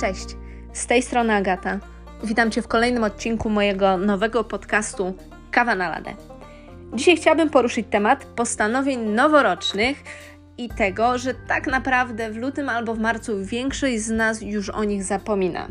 [0.00, 0.36] Cześć,
[0.72, 1.78] z tej strony Agata.
[2.24, 5.14] Witam Cię w kolejnym odcinku mojego nowego podcastu
[5.50, 6.14] Kawa na ladę.
[6.94, 9.96] Dzisiaj chciałabym poruszyć temat postanowień noworocznych
[10.58, 14.84] i tego, że tak naprawdę w lutym albo w marcu większość z nas już o
[14.84, 15.68] nich zapomina.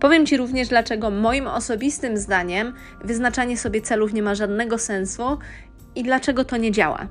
[0.00, 2.72] Powiem Ci również, dlaczego moim osobistym zdaniem
[3.04, 5.38] wyznaczanie sobie celów nie ma żadnego sensu
[5.94, 7.06] i dlaczego to nie działa.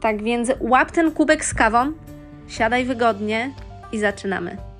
[0.00, 1.92] Tak więc łap ten kubek z kawą,
[2.48, 3.54] siadaj wygodnie
[3.92, 4.73] i zaczynamy.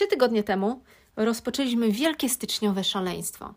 [0.00, 0.82] Trzy tygodnie temu
[1.16, 3.54] rozpoczęliśmy wielkie styczniowe szaleństwo.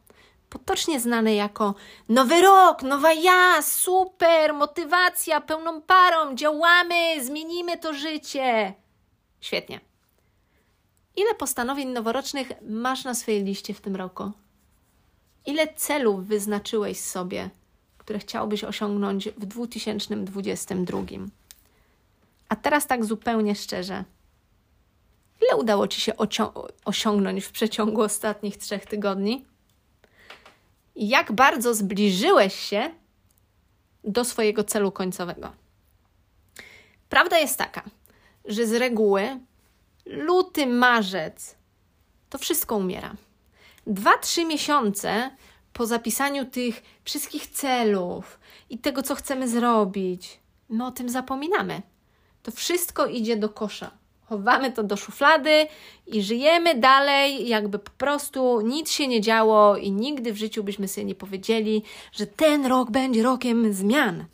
[0.50, 1.76] Potocznie znane jako
[2.10, 8.74] Nowy Rok, Nowa Ja, super, motywacja, pełną parą, działamy, zmienimy to życie.
[9.42, 9.80] Świetnie.
[11.16, 14.32] Ile postanowień noworocznych masz na swojej liście w tym roku?
[15.46, 17.50] Ile celów wyznaczyłeś sobie,
[17.98, 21.00] które chciałbyś osiągnąć w 2022?
[22.50, 24.04] A teraz tak zupełnie szczerze.
[25.48, 26.14] Ile udało Ci się
[26.86, 29.46] osiągnąć w przeciągu ostatnich trzech tygodni?
[30.96, 32.90] Jak bardzo zbliżyłeś się
[34.04, 35.52] do swojego celu końcowego?
[37.10, 37.84] Prawda jest taka,
[38.46, 39.40] że z reguły
[40.06, 41.56] luty, marzec
[42.30, 43.16] to wszystko umiera.
[43.88, 45.32] Dwa, trzy miesiące
[45.74, 51.82] po zapisaniu tych wszystkich celów i tego, co chcemy zrobić, my o tym zapominamy.
[52.44, 53.92] To wszystko idzie do kosza.
[54.34, 55.68] Chowamy to do szuflady
[56.08, 60.88] i żyjemy dalej, jakby po prostu nic się nie działo i nigdy w życiu byśmy
[60.88, 64.26] sobie nie powiedzieli, że ten rok będzie rokiem zmian.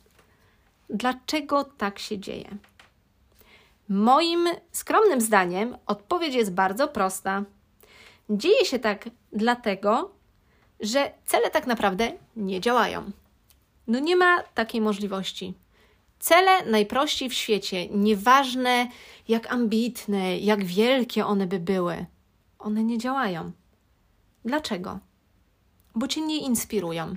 [0.89, 2.49] Dlaczego tak się dzieje?
[3.89, 7.43] Moim skromnym zdaniem odpowiedź jest bardzo prosta.
[8.29, 10.11] Dzieje się tak dlatego,
[10.79, 13.11] że cele tak naprawdę nie działają.
[13.87, 15.53] No nie ma takiej możliwości.
[16.19, 18.87] Cele najprościej w świecie, nieważne
[19.27, 22.05] jak ambitne, jak wielkie one by były,
[22.59, 23.51] one nie działają.
[24.45, 24.99] Dlaczego?
[25.95, 27.15] Bo cię nie inspirują.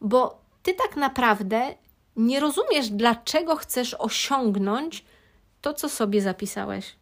[0.00, 1.74] Bo ty tak naprawdę
[2.16, 5.04] nie rozumiesz, dlaczego chcesz osiągnąć
[5.60, 6.96] to, co sobie zapisałeś.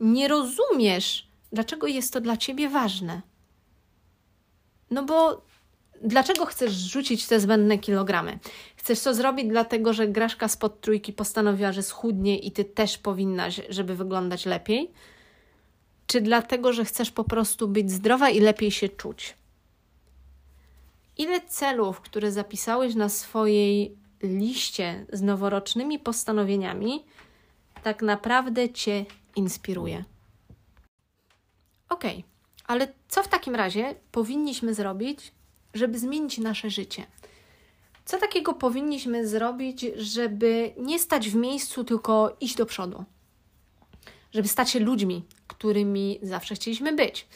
[0.00, 3.22] Nie rozumiesz, dlaczego jest to dla ciebie ważne.
[4.90, 5.42] No bo
[6.02, 8.38] dlaczego chcesz rzucić te zbędne kilogramy?
[8.76, 13.60] Chcesz to zrobić dlatego, że Graszka spod trójki postanowiła, że schudnie i ty też powinnaś,
[13.68, 14.90] żeby wyglądać lepiej?
[16.06, 19.34] Czy dlatego, że chcesz po prostu być zdrowa i lepiej się czuć?
[21.18, 27.04] Ile celów, które zapisałeś na swojej liście z noworocznymi postanowieniami,
[27.82, 29.04] tak naprawdę Cię
[29.36, 30.04] inspiruje?
[31.88, 32.04] Ok,
[32.66, 35.32] ale co w takim razie powinniśmy zrobić,
[35.74, 37.06] żeby zmienić nasze życie?
[38.04, 43.04] Co takiego powinniśmy zrobić, żeby nie stać w miejscu, tylko iść do przodu?
[44.32, 47.28] Żeby stać się ludźmi, którymi zawsze chcieliśmy być,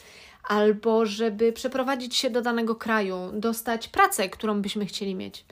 [0.43, 5.45] albo żeby przeprowadzić się do danego kraju, dostać pracę, którą byśmy chcieli mieć.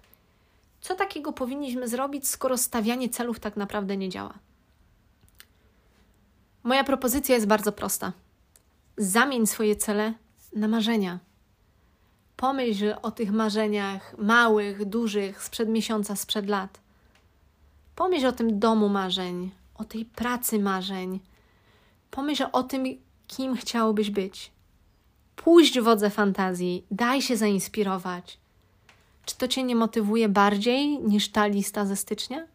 [0.81, 4.33] Co takiego powinniśmy zrobić, skoro stawianie celów tak naprawdę nie działa?
[6.63, 8.13] Moja propozycja jest bardzo prosta.
[8.97, 10.13] Zamień swoje cele
[10.55, 11.19] na marzenia.
[12.41, 16.79] Pomyśl o tych marzeniach małych, dużych, sprzed miesiąca, sprzed lat.
[17.95, 21.19] Pomyśl o tym domu marzeń, o tej pracy marzeń.
[22.11, 22.83] Pomyśl o tym,
[23.27, 24.51] kim chciałbyś być.
[25.35, 28.37] Pójść w wodze fantazji, daj się zainspirować.
[29.25, 32.47] Czy to cię nie motywuje bardziej niż ta lista ze stycznia?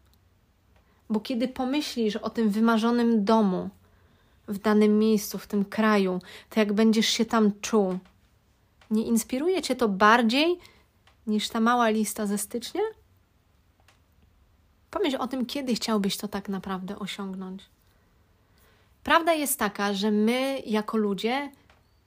[1.09, 3.69] Bo kiedy pomyślisz o tym wymarzonym domu
[4.47, 7.99] w danym miejscu, w tym kraju, to jak będziesz się tam czuł,
[8.91, 10.59] nie inspiruje Cię to bardziej
[11.27, 12.81] niż ta mała lista ze stycznia?
[14.91, 17.63] Pomyśl o tym, kiedy chciałbyś to tak naprawdę osiągnąć.
[19.03, 21.51] Prawda jest taka, że my jako ludzie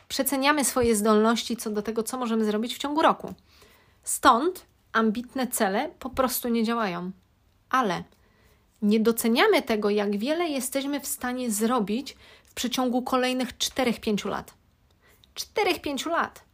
[0.09, 3.35] przeceniamy swoje zdolności co do tego, co możemy zrobić w ciągu roku.
[4.03, 7.11] Stąd ambitne cele po prostu nie działają.
[7.71, 8.05] Ale
[8.83, 14.55] nie doceniamy tego, jak wiele jesteśmy w stanie zrobić w przeciągu kolejnych 4-5 lat.
[15.35, 16.50] 4-5 lat.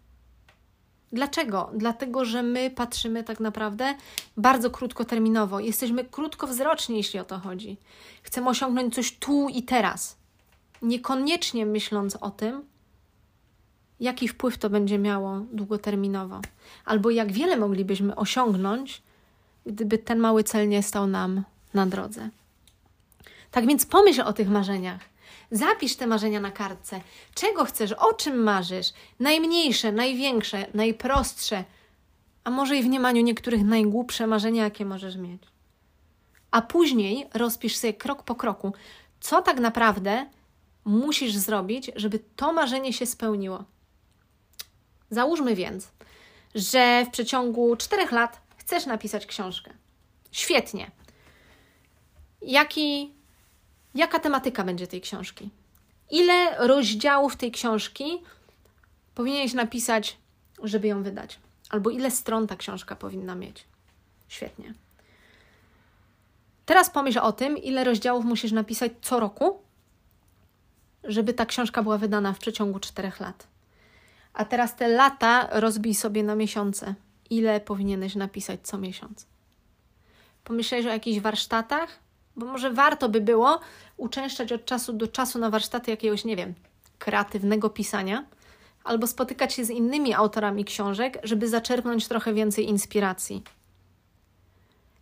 [1.13, 1.71] Dlaczego?
[1.75, 3.95] Dlatego, że my patrzymy tak naprawdę
[4.37, 5.61] bardzo krótkoterminowo.
[5.61, 7.77] Jesteśmy krótkowzroczni, jeśli o to chodzi.
[8.23, 10.17] Chcemy osiągnąć coś tu i teraz.
[10.83, 12.65] Niekoniecznie myśląc o tym,
[14.01, 16.41] jaki wpływ to będzie miało długoterminowo,
[16.85, 19.03] albo jak wiele moglibyśmy osiągnąć,
[19.67, 21.43] gdyby ten mały cel nie stał nam
[21.75, 22.29] na drodze.
[23.51, 25.01] Tak więc pomyśl o tych marzeniach.
[25.51, 27.01] Zapisz te marzenia na kartce.
[27.35, 28.93] Czego chcesz, o czym marzysz?
[29.21, 31.65] Najmniejsze, największe, najprostsze,
[32.45, 35.43] a może i w mniemaniu niektórych najgłupsze marzenia, jakie możesz mieć.
[36.51, 38.73] a później rozpisz sobie krok po kroku,
[39.21, 40.27] co tak naprawdę
[40.85, 43.65] musisz zrobić, żeby to marzenie się spełniło.
[45.11, 45.89] Załóżmy więc,
[46.55, 49.71] że w przeciągu czterech lat chcesz napisać książkę.
[50.33, 50.91] Świetnie.
[52.43, 53.15] Jaki,
[53.97, 55.51] jaka tematyka będzie tej książki?
[56.11, 58.23] Ile rozdziałów tej książki
[59.15, 60.17] powinieneś napisać,
[60.63, 61.39] żeby ją wydać?
[61.71, 63.65] Albo ile stron ta książka powinna mieć?
[64.29, 64.75] Świetnie.
[66.67, 69.63] Teraz pomyśl o tym, ile rozdziałów musisz napisać co roku,
[71.05, 73.47] żeby ta książka była wydana w przeciągu czterech lat.
[74.35, 76.95] A teraz te lata rozbij sobie na miesiące.
[77.31, 79.27] Ile powinieneś napisać co miesiąc?
[80.45, 81.99] Pomyślałeś o jakichś warsztatach?
[82.37, 83.61] Bo może warto by było
[83.97, 86.55] uczęszczać od czasu do czasu na warsztaty jakiegoś, nie wiem,
[86.99, 88.25] kreatywnego pisania,
[88.85, 93.43] albo spotykać się z innymi autorami książek, żeby zaczerpnąć trochę więcej inspiracji.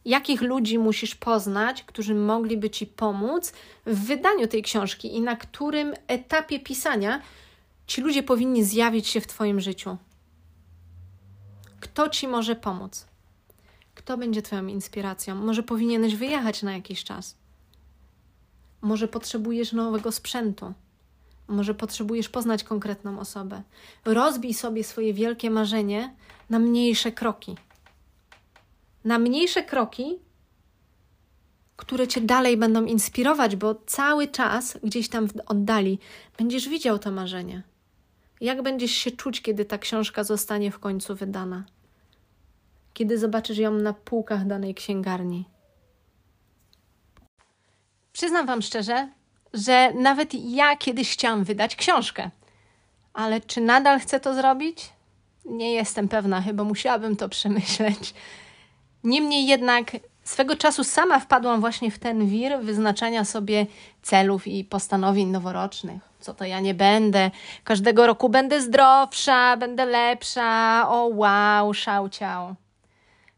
[0.05, 3.53] Jakich ludzi musisz poznać, którzy mogliby ci pomóc
[3.87, 7.21] w wydaniu tej książki i na którym etapie pisania
[7.87, 9.97] ci ludzie powinni zjawić się w Twoim życiu?
[11.81, 13.07] Kto ci może pomóc?
[14.05, 15.35] Kto będzie Twoją inspiracją?
[15.35, 17.37] Może powinieneś wyjechać na jakiś czas?
[18.81, 20.73] Może potrzebujesz nowego sprzętu?
[21.49, 23.63] Może potrzebujesz poznać konkretną osobę?
[24.05, 26.15] Rozbij sobie swoje wielkie marzenie
[26.51, 27.57] na mniejsze kroki.
[29.05, 30.19] Na mniejsze kroki,
[31.77, 35.99] które cię dalej będą inspirować, bo cały czas gdzieś tam w oddali
[36.39, 37.63] będziesz widział to marzenie.
[38.41, 41.65] Jak będziesz się czuć, kiedy ta książka zostanie w końcu wydana?
[42.95, 45.45] Kiedy zobaczysz ją na półkach danej księgarni?
[48.13, 49.09] Przyznam Wam szczerze,
[49.55, 52.31] że nawet ja kiedyś chciałam wydać książkę.
[53.13, 54.93] Ale czy nadal chcę to zrobić?
[55.45, 58.15] Nie jestem pewna, chyba musiałabym to przemyśleć.
[59.05, 59.91] Niemniej jednak
[60.25, 63.67] swego czasu sama wpadłam właśnie w ten wir wyznaczania sobie
[64.03, 66.03] celów i postanowień noworocznych.
[66.21, 67.31] Co to ja nie będę?
[67.65, 70.85] Każdego roku będę zdrowsza, będę lepsza.
[70.89, 72.55] O wow, szałciał.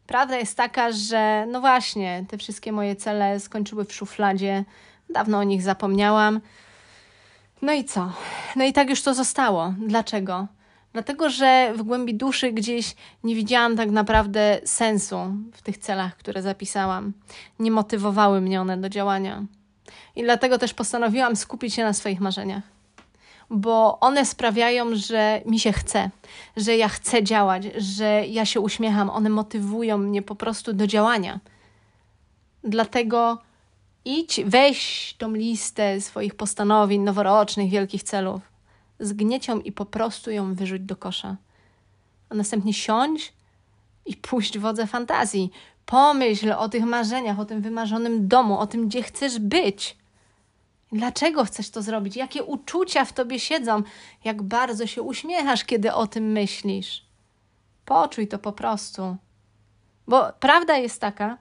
[0.07, 4.63] Prawda jest taka, że no właśnie, te wszystkie moje cele skończyły w szufladzie.
[5.09, 6.41] Dawno o nich zapomniałam.
[7.61, 8.11] No i co?
[8.55, 9.73] No i tak już to zostało.
[9.77, 10.47] Dlaczego?
[10.93, 15.17] Dlatego, że w głębi duszy gdzieś nie widziałam tak naprawdę sensu
[15.53, 17.13] w tych celach, które zapisałam.
[17.59, 19.43] Nie motywowały mnie one do działania.
[20.15, 22.76] I dlatego też postanowiłam skupić się na swoich marzeniach.
[23.49, 26.09] Bo one sprawiają, że mi się chce,
[26.57, 29.09] że ja chcę działać, że ja się uśmiecham.
[29.09, 31.39] One motywują mnie po prostu do działania.
[32.63, 33.41] Dlatego
[34.05, 38.41] idź, weź tą listę swoich postanowień noworocznych, wielkich celów
[38.99, 41.37] zgnieć ją i po prostu ją wyrzuć do kosza.
[42.29, 43.33] A następnie siądź
[44.05, 45.51] i puść wodze fantazji.
[45.85, 49.97] Pomyśl o tych marzeniach, o tym wymarzonym domu, o tym, gdzie chcesz być.
[50.91, 52.15] Dlaczego chcesz to zrobić?
[52.15, 53.83] Jakie uczucia w tobie siedzą?
[54.23, 57.05] Jak bardzo się uśmiechasz, kiedy o tym myślisz?
[57.85, 59.17] Poczuj to po prostu.
[60.07, 61.37] Bo prawda jest taka,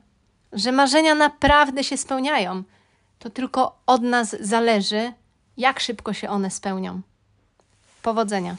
[0.52, 2.62] że marzenia naprawdę się spełniają.
[3.18, 5.12] To tylko od nas zależy,
[5.56, 7.00] jak szybko się one spełnią.
[8.02, 8.56] Powodzenia.